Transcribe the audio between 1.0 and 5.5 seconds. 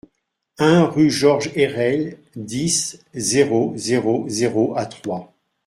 Georges Herelle, dix, zéro zéro zéro à Troyes